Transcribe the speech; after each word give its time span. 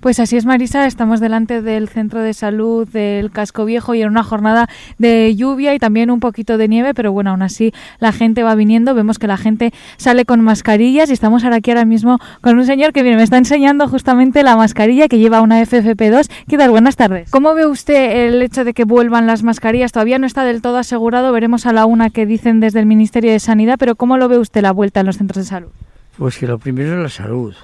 Pues 0.00 0.18
así 0.18 0.38
es, 0.38 0.46
Marisa. 0.46 0.86
Estamos 0.86 1.20
delante 1.20 1.60
del 1.60 1.86
centro 1.90 2.22
de 2.22 2.32
salud 2.32 2.88
del 2.88 3.30
Casco 3.30 3.66
Viejo 3.66 3.94
y 3.94 4.00
en 4.00 4.08
una 4.08 4.22
jornada 4.22 4.66
de 4.96 5.36
lluvia 5.36 5.74
y 5.74 5.78
también 5.78 6.10
un 6.10 6.20
poquito 6.20 6.56
de 6.56 6.68
nieve, 6.68 6.94
pero 6.94 7.12
bueno, 7.12 7.32
aún 7.32 7.42
así 7.42 7.74
la 7.98 8.10
gente 8.10 8.42
va 8.42 8.54
viniendo. 8.54 8.94
Vemos 8.94 9.18
que 9.18 9.26
la 9.26 9.36
gente 9.36 9.74
sale 9.98 10.24
con 10.24 10.40
mascarillas 10.40 11.10
y 11.10 11.12
estamos 11.12 11.44
ahora 11.44 11.56
aquí 11.56 11.70
ahora 11.70 11.84
mismo 11.84 12.18
con 12.40 12.58
un 12.58 12.64
señor 12.64 12.94
que 12.94 13.02
viene, 13.02 13.18
me 13.18 13.24
está 13.24 13.36
enseñando 13.36 13.86
justamente 13.88 14.42
la 14.42 14.56
mascarilla 14.56 15.06
que 15.06 15.18
lleva 15.18 15.42
una 15.42 15.60
FFP2. 15.60 16.30
¿Qué 16.48 16.56
tal? 16.56 16.70
Buenas 16.70 16.96
tardes. 16.96 17.30
¿Cómo 17.30 17.52
ve 17.52 17.66
usted 17.66 18.26
el 18.26 18.40
hecho 18.40 18.64
de 18.64 18.72
que 18.72 18.84
vuelvan 18.84 19.26
las 19.26 19.42
mascarillas? 19.42 19.92
Todavía 19.92 20.18
no 20.18 20.26
está 20.26 20.44
del 20.44 20.62
todo 20.62 20.78
asegurado. 20.78 21.30
Veremos 21.30 21.66
a 21.66 21.74
la 21.74 21.84
una 21.84 22.08
que 22.08 22.24
dicen 22.24 22.60
desde 22.60 22.80
el 22.80 22.86
Ministerio 22.86 23.32
de 23.32 23.38
Sanidad, 23.38 23.76
pero 23.78 23.96
¿cómo 23.96 24.16
lo 24.16 24.30
ve 24.30 24.38
usted 24.38 24.62
la 24.62 24.72
vuelta 24.72 25.00
en 25.00 25.06
los 25.06 25.18
centros 25.18 25.44
de 25.44 25.50
salud? 25.50 25.68
Pues 26.16 26.38
que 26.38 26.46
lo 26.46 26.58
primero 26.58 26.96
es 26.96 27.02
la 27.02 27.10
salud 27.10 27.54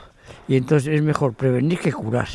y 0.49 0.57
entonces 0.57 0.95
es 0.95 1.03
mejor 1.03 1.35
prevenir 1.35 1.79
que 1.79 1.93
curar. 1.93 2.29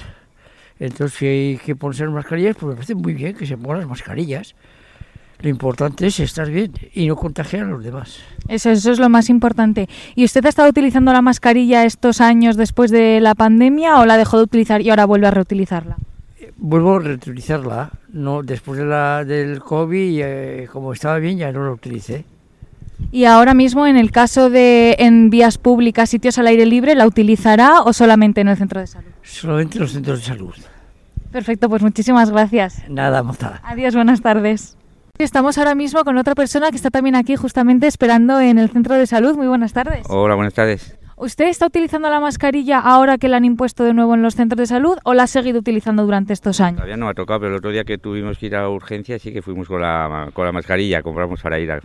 Entonces, 0.80 1.18
si 1.18 1.26
hay 1.28 1.58
que 1.58 1.76
ponerse 1.76 2.06
las 2.06 2.14
mascarillas, 2.14 2.56
pues 2.60 2.70
me 2.70 2.76
parece 2.76 2.96
muy 2.96 3.14
bien 3.14 3.36
que 3.36 3.46
se 3.46 3.56
pongan 3.56 3.80
las 3.80 3.88
mascarillas. 3.88 4.56
Lo 5.42 5.50
importante 5.50 6.08
es 6.08 6.20
estar 6.20 6.50
bien 6.50 6.72
y 6.94 7.08
no 7.08 7.16
contagiar 7.16 7.66
a 7.66 7.68
los 7.68 7.84
demás. 7.84 8.20
Eso, 8.48 8.70
eso 8.70 8.92
es 8.92 9.00
lo 9.00 9.10
más 9.10 9.30
importante. 9.30 9.90
¿Y 10.16 10.24
usted 10.24 10.46
ha 10.46 10.50
estado 10.50 10.70
utilizando 10.70 11.14
la 11.14 11.22
mascarilla 11.22 11.84
estos 11.86 12.22
años 12.22 12.58
después 12.58 12.92
de 12.92 13.20
la 13.22 13.34
pandemia 13.34 14.00
o 14.00 14.06
la 14.06 14.18
dejó 14.18 14.38
de 14.38 14.44
utilizar 14.44 14.82
y 14.82 14.90
ahora 14.92 15.06
vuelve 15.06 15.28
a 15.28 15.32
reutilizarla? 15.32 15.98
Vuelvo 16.58 16.96
a 16.96 17.00
reutilizarla. 17.00 17.92
No, 18.14 18.44
después 18.44 18.80
de 18.80 18.86
la, 18.86 19.26
del 19.26 19.62
COVID, 19.62 20.22
eh, 20.24 20.70
como 20.72 20.94
estaba 20.94 21.18
bien, 21.18 21.38
ya 21.40 21.52
no 21.52 21.64
la 21.64 21.72
utilicé. 21.72 22.24
Y 23.12 23.26
ahora 23.26 23.54
mismo, 23.54 23.88
en 23.88 23.98
el 23.98 24.12
caso 24.12 24.50
de 24.50 24.96
en 25.00 25.30
vías 25.30 25.58
públicas, 25.58 26.10
sitios 26.10 26.38
al 26.38 26.48
aire 26.48 26.66
libre, 26.66 26.96
¿la 26.96 27.06
utilizará 27.06 27.82
o 27.82 27.94
solamente 27.94 28.42
en 28.42 28.48
el 28.48 28.58
centro 28.58 28.80
de 28.80 28.88
salud? 28.88 29.12
Solamente 29.24 29.78
en 29.78 29.82
los 29.82 29.92
centros 29.92 30.20
de 30.20 30.26
salud. 30.26 30.54
Perfecto, 31.32 31.70
pues 31.70 31.82
muchísimas 31.82 32.30
gracias. 32.30 32.84
Nada, 32.90 33.24
montada. 33.24 33.62
Adiós, 33.64 33.96
buenas 33.96 34.22
tardes. 34.22 34.78
Estamos 35.18 35.58
ahora 35.58 35.76
mismo 35.76 36.04
con 36.04 36.18
otra 36.18 36.36
persona 36.36 36.72
que 36.72 36.76
está 36.76 36.90
también 36.90 37.16
aquí 37.16 37.36
justamente 37.36 37.88
esperando 37.88 38.40
en 38.40 38.58
el 38.58 38.70
centro 38.70 38.96
de 38.96 39.06
salud. 39.06 39.36
Muy 39.36 39.48
buenas 39.48 39.72
tardes. 39.72 40.06
Hola, 40.10 40.36
buenas 40.36 40.54
tardes. 40.54 40.98
¿Usted 41.16 41.50
está 41.50 41.68
utilizando 41.68 42.10
la 42.10 42.20
mascarilla 42.20 42.80
ahora 42.80 43.20
que 43.20 43.28
la 43.28 43.38
han 43.38 43.46
impuesto 43.46 43.84
de 43.84 43.94
nuevo 43.94 44.16
en 44.16 44.24
los 44.24 44.36
centros 44.36 44.58
de 44.58 44.66
salud 44.66 44.98
o 45.04 45.14
la 45.14 45.24
ha 45.24 45.28
seguido 45.28 45.60
utilizando 45.60 46.04
durante 46.04 46.34
estos 46.34 46.60
años? 46.60 46.78
Todavía 46.78 46.98
no 46.98 47.08
ha 47.08 47.14
tocado, 47.14 47.42
pero 47.42 47.52
el 47.52 47.58
otro 47.60 47.70
día 47.70 47.84
que 47.84 48.00
tuvimos 48.00 48.40
que 48.40 48.48
ir 48.48 48.56
a 48.56 48.68
urgencia 48.68 49.20
sí 49.20 49.32
que 49.32 49.44
fuimos 49.44 49.68
con 49.68 49.82
la, 49.82 50.32
con 50.34 50.46
la 50.46 50.52
mascarilla, 50.52 51.04
compramos 51.04 51.40
para 51.40 51.60
ir 51.60 51.72
a, 51.72 51.80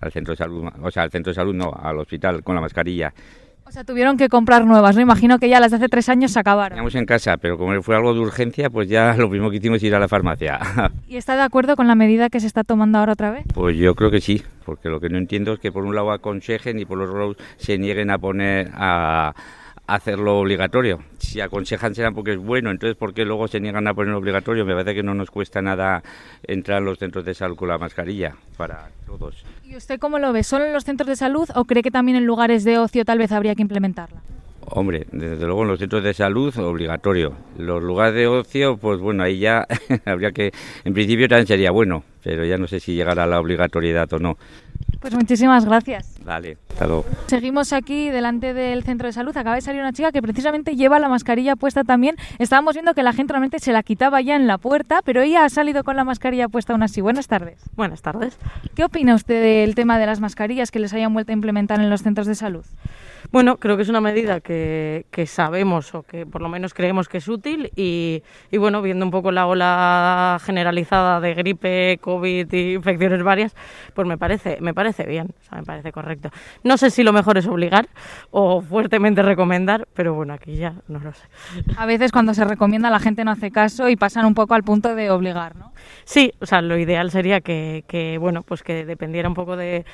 al 0.00 0.12
centro 0.12 0.32
de 0.32 0.36
salud, 0.36 0.64
o 0.82 0.90
sea, 0.90 1.04
al 1.04 1.10
centro 1.10 1.30
de 1.30 1.34
salud 1.34 1.54
no, 1.54 1.72
al 1.72 1.98
hospital 1.98 2.42
con 2.42 2.54
la 2.54 2.60
mascarilla. 2.60 3.12
O 3.68 3.72
sea, 3.72 3.82
tuvieron 3.82 4.16
que 4.16 4.28
comprar 4.28 4.64
nuevas, 4.64 4.94
¿no? 4.94 5.02
Imagino 5.02 5.40
que 5.40 5.48
ya 5.48 5.58
las 5.58 5.72
de 5.72 5.78
hace 5.78 5.88
tres 5.88 6.08
años 6.08 6.30
se 6.30 6.38
acabaron. 6.38 6.76
Teníamos 6.76 6.94
en 6.94 7.04
casa, 7.04 7.36
pero 7.36 7.58
como 7.58 7.82
fue 7.82 7.96
algo 7.96 8.14
de 8.14 8.20
urgencia, 8.20 8.70
pues 8.70 8.88
ya 8.88 9.16
lo 9.16 9.28
primero 9.28 9.50
que 9.50 9.56
hicimos 9.56 9.78
es 9.78 9.82
ir 9.82 9.94
a 9.96 9.98
la 9.98 10.06
farmacia. 10.06 10.60
¿Y 11.08 11.16
está 11.16 11.34
de 11.34 11.42
acuerdo 11.42 11.74
con 11.74 11.88
la 11.88 11.96
medida 11.96 12.30
que 12.30 12.38
se 12.38 12.46
está 12.46 12.62
tomando 12.62 12.98
ahora 12.98 13.14
otra 13.14 13.32
vez? 13.32 13.44
Pues 13.52 13.76
yo 13.76 13.96
creo 13.96 14.12
que 14.12 14.20
sí, 14.20 14.40
porque 14.64 14.88
lo 14.88 15.00
que 15.00 15.08
no 15.08 15.18
entiendo 15.18 15.54
es 15.54 15.58
que 15.58 15.72
por 15.72 15.84
un 15.84 15.96
lado 15.96 16.12
aconsejen 16.12 16.78
y 16.78 16.84
por 16.84 17.00
otro 17.00 17.18
lado 17.18 17.34
se 17.56 17.76
nieguen 17.76 18.10
a 18.10 18.18
poner 18.18 18.70
a 18.72 19.34
hacerlo 19.86 20.38
obligatorio. 20.38 21.00
Si 21.18 21.40
aconsejan 21.40 21.94
será 21.94 22.10
porque 22.12 22.32
es 22.32 22.38
bueno, 22.38 22.70
entonces 22.70 22.96
¿por 22.96 23.14
qué 23.14 23.24
luego 23.24 23.48
se 23.48 23.60
niegan 23.60 23.86
a 23.88 23.94
ponerlo 23.94 24.18
obligatorio? 24.18 24.64
Me 24.64 24.72
parece 24.72 24.94
que 24.94 25.02
no 25.02 25.14
nos 25.14 25.30
cuesta 25.30 25.62
nada 25.62 26.02
entrar 26.42 26.78
a 26.78 26.80
los 26.80 26.98
centros 26.98 27.24
de 27.24 27.34
salud 27.34 27.56
con 27.56 27.68
la 27.68 27.78
mascarilla 27.78 28.34
para 28.56 28.88
todos. 29.06 29.44
¿Y 29.64 29.76
usted 29.76 29.98
cómo 29.98 30.18
lo 30.18 30.32
ve? 30.32 30.42
¿Solo 30.42 30.64
en 30.64 30.72
los 30.72 30.84
centros 30.84 31.08
de 31.08 31.16
salud 31.16 31.48
o 31.54 31.64
cree 31.64 31.82
que 31.82 31.90
también 31.90 32.16
en 32.16 32.26
lugares 32.26 32.64
de 32.64 32.78
ocio 32.78 33.04
tal 33.04 33.18
vez 33.18 33.32
habría 33.32 33.54
que 33.54 33.62
implementarla? 33.62 34.20
Hombre, 34.68 35.06
desde 35.12 35.46
luego 35.46 35.62
en 35.62 35.68
los 35.68 35.78
centros 35.78 36.02
de 36.02 36.12
salud 36.12 36.56
obligatorio. 36.58 37.34
Los 37.56 37.82
lugares 37.82 38.14
de 38.14 38.26
ocio, 38.26 38.76
pues 38.76 38.98
bueno, 38.98 39.22
ahí 39.22 39.38
ya 39.38 39.64
habría 40.04 40.32
que, 40.32 40.50
en 40.84 40.92
principio 40.92 41.28
también 41.28 41.46
sería 41.46 41.70
bueno, 41.70 42.02
pero 42.24 42.44
ya 42.44 42.58
no 42.58 42.66
sé 42.66 42.80
si 42.80 42.94
llegará 42.94 43.24
a 43.24 43.26
la 43.26 43.38
obligatoriedad 43.38 44.12
o 44.12 44.18
no. 44.18 44.36
Pues 45.00 45.14
muchísimas 45.14 45.64
gracias. 45.64 46.15
Vale, 46.26 46.58
hasta 46.70 46.86
luego. 46.88 47.04
Seguimos 47.28 47.72
aquí 47.72 48.10
delante 48.10 48.52
del 48.52 48.82
centro 48.82 49.06
de 49.06 49.12
salud. 49.12 49.36
Acaba 49.36 49.54
de 49.54 49.60
salir 49.60 49.80
una 49.80 49.92
chica 49.92 50.10
que 50.10 50.20
precisamente 50.20 50.74
lleva 50.74 50.98
la 50.98 51.08
mascarilla 51.08 51.54
puesta 51.54 51.84
también. 51.84 52.16
Estábamos 52.40 52.74
viendo 52.74 52.94
que 52.94 53.04
la 53.04 53.12
gente 53.12 53.32
realmente 53.32 53.60
se 53.60 53.72
la 53.72 53.84
quitaba 53.84 54.20
ya 54.20 54.34
en 54.34 54.48
la 54.48 54.58
puerta, 54.58 55.02
pero 55.04 55.22
ella 55.22 55.44
ha 55.44 55.48
salido 55.48 55.84
con 55.84 55.94
la 55.94 56.02
mascarilla 56.02 56.48
puesta 56.48 56.72
aún 56.72 56.82
así. 56.82 57.00
Buenas 57.00 57.28
tardes. 57.28 57.62
Buenas 57.76 58.02
tardes. 58.02 58.40
¿Qué 58.74 58.82
opina 58.82 59.14
usted 59.14 59.40
del 59.40 59.76
tema 59.76 60.00
de 60.00 60.06
las 60.06 60.18
mascarillas 60.18 60.72
que 60.72 60.80
les 60.80 60.92
hayan 60.94 61.14
vuelto 61.14 61.30
a 61.30 61.34
implementar 61.34 61.78
en 61.78 61.90
los 61.90 62.02
centros 62.02 62.26
de 62.26 62.34
salud? 62.34 62.64
Bueno, 63.32 63.56
creo 63.56 63.76
que 63.76 63.82
es 63.82 63.88
una 63.88 64.00
medida 64.00 64.40
que, 64.40 65.06
que, 65.10 65.26
sabemos 65.26 65.94
o 65.94 66.02
que 66.04 66.26
por 66.26 66.42
lo 66.42 66.48
menos 66.48 66.74
creemos 66.74 67.08
que 67.08 67.18
es 67.18 67.28
útil 67.28 67.72
y, 67.74 68.22
y, 68.50 68.56
bueno, 68.56 68.82
viendo 68.82 69.04
un 69.04 69.10
poco 69.10 69.32
la 69.32 69.46
ola 69.46 70.38
generalizada 70.44 71.20
de 71.20 71.34
gripe, 71.34 71.98
COVID 72.00 72.52
y 72.52 72.74
infecciones 72.74 73.22
varias, 73.22 73.56
pues 73.94 74.06
me 74.06 74.16
parece, 74.16 74.58
me 74.60 74.74
parece 74.74 75.06
bien, 75.06 75.34
o 75.40 75.44
sea, 75.44 75.58
me 75.58 75.64
parece 75.64 75.90
correcto. 75.90 76.15
No 76.62 76.76
sé 76.76 76.90
si 76.90 77.02
lo 77.02 77.12
mejor 77.12 77.38
es 77.38 77.46
obligar 77.46 77.88
o 78.30 78.60
fuertemente 78.60 79.22
recomendar, 79.22 79.88
pero 79.94 80.14
bueno, 80.14 80.34
aquí 80.34 80.56
ya 80.56 80.74
no 80.88 80.98
lo 80.98 81.12
sé. 81.12 81.24
A 81.76 81.86
veces 81.86 82.12
cuando 82.12 82.34
se 82.34 82.44
recomienda 82.44 82.90
la 82.90 83.00
gente 83.00 83.24
no 83.24 83.30
hace 83.30 83.50
caso 83.50 83.88
y 83.88 83.96
pasan 83.96 84.26
un 84.26 84.34
poco 84.34 84.54
al 84.54 84.62
punto 84.62 84.94
de 84.94 85.10
obligar, 85.10 85.56
¿no? 85.56 85.72
Sí, 86.04 86.32
o 86.40 86.46
sea, 86.46 86.60
lo 86.62 86.78
ideal 86.78 87.10
sería 87.10 87.40
que, 87.40 87.84
que 87.88 88.18
bueno, 88.18 88.42
pues 88.42 88.62
que 88.62 88.84
dependiera 88.84 89.28
un 89.28 89.34
poco 89.34 89.56
de, 89.56 89.84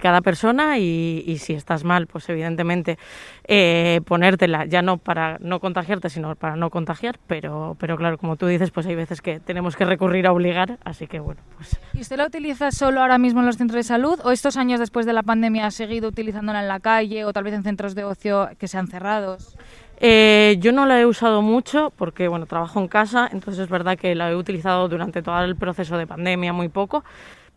cada 0.00 0.20
persona 0.20 0.78
y, 0.78 1.22
y 1.26 1.38
si 1.38 1.52
estás 1.52 1.84
mal, 1.84 2.06
pues 2.06 2.28
evidentemente 2.28 2.98
eh, 3.44 4.00
ponértela, 4.04 4.64
ya 4.64 4.82
no 4.82 4.98
para 4.98 5.38
no 5.40 5.60
contagiarte, 5.60 6.08
sino 6.08 6.34
para 6.36 6.56
no 6.56 6.70
contagiar, 6.70 7.18
pero, 7.26 7.76
pero 7.78 7.96
claro, 7.96 8.18
como 8.18 8.36
tú 8.36 8.46
dices, 8.46 8.70
pues 8.70 8.86
hay 8.86 8.94
veces 8.94 9.20
que 9.20 9.40
tenemos 9.40 9.76
que 9.76 9.84
recurrir 9.84 10.26
a 10.26 10.32
obligar, 10.32 10.78
así 10.84 11.06
que 11.06 11.20
bueno, 11.20 11.40
pues... 11.56 11.78
¿Y 11.92 12.00
usted 12.00 12.16
la 12.16 12.26
utiliza 12.26 12.70
solo 12.70 13.00
ahora 13.00 13.18
mismo 13.18 13.40
en 13.40 13.46
los 13.46 13.56
centros 13.56 13.76
de 13.76 13.82
salud 13.82 14.20
o 14.24 14.30
estos 14.30 14.56
años 14.56 14.80
después 14.80 15.06
de 15.06 15.12
la 15.12 15.22
pandemia 15.22 15.66
ha 15.66 15.70
seguido 15.70 16.08
utilizándola 16.08 16.60
en 16.60 16.68
la 16.68 16.80
calle 16.80 17.24
o 17.24 17.32
tal 17.32 17.44
vez 17.44 17.54
en 17.54 17.62
centros 17.62 17.94
de 17.94 18.04
ocio 18.04 18.48
que 18.58 18.68
sean 18.68 18.86
cerrados? 18.88 19.56
Eh, 20.02 20.56
yo 20.60 20.72
no 20.72 20.86
la 20.86 20.98
he 20.98 21.04
usado 21.04 21.42
mucho 21.42 21.92
porque 21.94 22.26
bueno 22.26 22.46
trabajo 22.46 22.80
en 22.80 22.88
casa, 22.88 23.28
entonces 23.30 23.64
es 23.64 23.68
verdad 23.68 23.98
que 23.98 24.14
la 24.14 24.30
he 24.30 24.34
utilizado 24.34 24.88
durante 24.88 25.20
todo 25.22 25.44
el 25.44 25.56
proceso 25.56 25.98
de 25.98 26.06
pandemia 26.06 26.54
muy 26.54 26.70
poco 26.70 27.04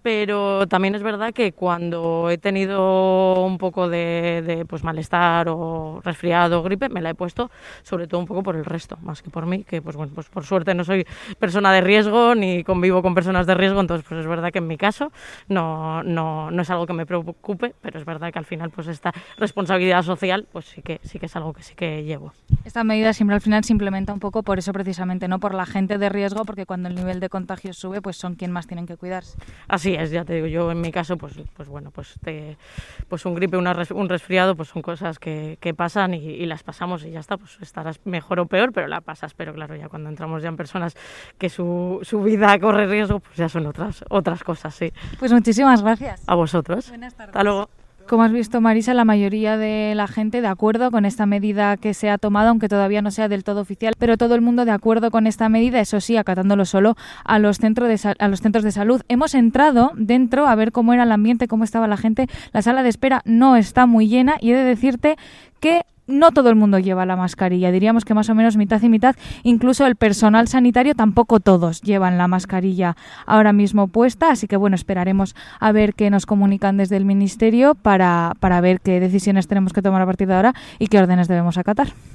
pero 0.03 0.67
también 0.67 0.95
es 0.95 1.01
verdad 1.01 1.33
que 1.33 1.53
cuando 1.53 2.29
he 2.29 2.37
tenido 2.37 3.45
un 3.45 3.57
poco 3.57 3.87
de, 3.87 4.43
de, 4.45 4.65
pues 4.65 4.83
malestar 4.83 5.47
o 5.49 6.01
resfriado 6.03 6.59
o 6.59 6.63
gripe 6.63 6.89
me 6.89 7.01
la 7.01 7.11
he 7.11 7.15
puesto 7.15 7.49
sobre 7.83 8.07
todo 8.07 8.19
un 8.19 8.27
poco 8.27 8.43
por 8.43 8.57
el 8.57 8.65
resto 8.65 8.97
más 9.01 9.21
que 9.21 9.29
por 9.29 9.45
mí 9.45 9.63
que 9.63 9.81
pues 9.81 9.95
bueno 9.95 10.11
pues 10.13 10.27
por 10.27 10.45
suerte 10.45 10.75
no 10.75 10.83
soy 10.83 11.07
persona 11.39 11.71
de 11.71 11.81
riesgo 11.81 12.35
ni 12.35 12.63
convivo 12.63 13.01
con 13.01 13.15
personas 13.15 13.47
de 13.47 13.55
riesgo 13.55 13.79
entonces 13.79 14.05
pues 14.07 14.19
es 14.19 14.27
verdad 14.27 14.51
que 14.51 14.59
en 14.59 14.67
mi 14.67 14.77
caso 14.77 15.11
no, 15.47 16.03
no, 16.03 16.51
no 16.51 16.61
es 16.61 16.69
algo 16.69 16.85
que 16.85 16.93
me 16.93 17.05
preocupe 17.05 17.73
pero 17.81 17.97
es 17.97 18.05
verdad 18.05 18.33
que 18.33 18.39
al 18.39 18.45
final 18.45 18.69
pues 18.71 18.87
esta 18.87 19.13
responsabilidad 19.37 20.03
social 20.03 20.47
pues 20.51 20.65
sí 20.65 20.81
que 20.81 20.99
sí 21.03 21.17
que 21.17 21.27
es 21.27 21.35
algo 21.37 21.53
que 21.53 21.63
sí 21.63 21.75
que 21.75 22.03
llevo. 22.03 22.33
Esta 22.65 22.83
medida 22.83 23.13
siempre 23.13 23.35
al 23.35 23.41
final 23.41 23.63
se 23.63 23.71
implementa 23.71 24.11
un 24.11 24.19
poco 24.19 24.43
por 24.43 24.59
eso 24.59 24.73
precisamente 24.73 25.29
no 25.29 25.39
por 25.39 25.53
la 25.53 25.65
gente 25.65 25.97
de 25.97 26.09
riesgo 26.09 26.43
porque 26.43 26.65
cuando 26.65 26.89
el 26.89 26.95
nivel 26.95 27.21
de 27.21 27.29
contagio 27.29 27.73
sube 27.73 28.01
pues 28.01 28.17
son 28.17 28.35
quien 28.35 28.51
más 28.51 28.67
tienen 28.67 28.85
que 28.85 28.97
cuidarse. 28.97 29.37
Así 29.67 29.92
ya 29.93 30.25
te 30.25 30.33
digo, 30.33 30.47
yo 30.47 30.71
en 30.71 30.81
mi 30.81 30.91
caso, 30.91 31.17
pues, 31.17 31.33
pues 31.55 31.69
bueno, 31.69 31.91
pues, 31.91 32.15
te, 32.23 32.57
pues 33.07 33.25
un 33.25 33.35
gripe, 33.35 33.57
una 33.57 33.73
un 33.91 34.09
resfriado, 34.09 34.55
pues 34.55 34.69
son 34.69 34.81
cosas 34.81 35.19
que, 35.19 35.57
que 35.59 35.73
pasan 35.73 36.13
y, 36.13 36.17
y, 36.17 36.45
las 36.45 36.63
pasamos 36.63 37.03
y 37.05 37.11
ya 37.11 37.19
está, 37.19 37.37
pues 37.37 37.57
estarás 37.61 37.99
mejor 38.05 38.39
o 38.39 38.45
peor, 38.45 38.71
pero 38.73 38.87
la 38.87 39.01
pasas, 39.01 39.33
pero 39.33 39.53
claro, 39.53 39.75
ya 39.75 39.89
cuando 39.89 40.09
entramos 40.09 40.43
ya 40.43 40.49
en 40.49 40.57
personas 40.57 40.95
que 41.37 41.49
su, 41.49 41.99
su 42.03 42.21
vida 42.23 42.57
corre 42.59 42.87
riesgo, 42.87 43.19
pues 43.19 43.37
ya 43.37 43.49
son 43.49 43.65
otras, 43.65 44.03
otras 44.09 44.43
cosas, 44.43 44.75
sí. 44.75 44.91
Pues 45.19 45.31
muchísimas 45.31 45.81
gracias. 45.81 46.23
A 46.27 46.35
vosotros. 46.35 46.89
Buenas 46.89 47.15
tardes. 47.15 47.35
Hasta 47.35 47.43
luego. 47.43 47.82
Como 48.07 48.23
has 48.23 48.31
visto, 48.31 48.59
Marisa, 48.59 48.93
la 48.93 49.05
mayoría 49.05 49.57
de 49.57 49.93
la 49.95 50.07
gente 50.07 50.41
de 50.41 50.47
acuerdo 50.47 50.91
con 50.91 51.05
esta 51.05 51.25
medida 51.25 51.77
que 51.77 51.93
se 51.93 52.09
ha 52.09 52.17
tomado, 52.17 52.49
aunque 52.49 52.67
todavía 52.67 53.01
no 53.01 53.11
sea 53.11 53.29
del 53.29 53.43
todo 53.43 53.61
oficial, 53.61 53.93
pero 53.97 54.17
todo 54.17 54.35
el 54.35 54.41
mundo 54.41 54.65
de 54.65 54.71
acuerdo 54.71 55.09
con 55.09 55.25
esta 55.25 55.47
medida, 55.47 55.79
eso 55.79 56.01
sí, 56.01 56.17
acatándolo 56.17 56.65
solo 56.65 56.95
a 57.23 57.39
los, 57.39 57.57
centros 57.57 57.87
de, 57.87 58.15
a 58.19 58.27
los 58.27 58.41
centros 58.41 58.63
de 58.63 58.71
salud. 58.71 59.01
Hemos 59.07 59.33
entrado 59.33 59.91
dentro 59.95 60.47
a 60.47 60.55
ver 60.55 60.71
cómo 60.71 60.93
era 60.93 61.03
el 61.03 61.11
ambiente, 61.11 61.47
cómo 61.47 61.63
estaba 61.63 61.87
la 61.87 61.97
gente. 61.97 62.27
La 62.51 62.61
sala 62.61 62.83
de 62.83 62.89
espera 62.89 63.21
no 63.25 63.55
está 63.55 63.85
muy 63.85 64.07
llena 64.07 64.35
y 64.39 64.51
he 64.51 64.55
de 64.55 64.63
decirte 64.63 65.15
que 65.59 65.85
no 66.07 66.31
todo 66.31 66.49
el 66.49 66.55
mundo 66.55 66.79
lleva 66.79 67.05
la 67.05 67.15
mascarilla, 67.15 67.71
diríamos 67.71 68.05
que 68.05 68.13
más 68.13 68.29
o 68.29 68.35
menos 68.35 68.57
mitad 68.57 68.81
y 68.81 68.89
mitad, 68.89 69.15
incluso 69.43 69.85
el 69.85 69.95
personal 69.95 70.47
sanitario 70.47 70.95
tampoco 70.95 71.39
todos 71.39 71.81
llevan 71.81 72.17
la 72.17 72.27
mascarilla 72.27 72.95
ahora 73.25 73.53
mismo 73.53 73.87
puesta, 73.87 74.31
así 74.31 74.47
que 74.47 74.57
bueno, 74.57 74.75
esperaremos 74.75 75.35
a 75.59 75.71
ver 75.71 75.93
qué 75.93 76.09
nos 76.09 76.25
comunican 76.25 76.77
desde 76.77 76.97
el 76.97 77.05
Ministerio 77.05 77.75
para, 77.75 78.33
para 78.39 78.61
ver 78.61 78.81
qué 78.81 78.99
decisiones 78.99 79.47
tenemos 79.47 79.73
que 79.73 79.81
tomar 79.81 80.01
a 80.01 80.05
partir 80.05 80.27
de 80.27 80.35
ahora 80.35 80.53
y 80.79 80.87
qué 80.87 80.99
órdenes 80.99 81.27
debemos 81.27 81.57
acatar. 81.57 81.89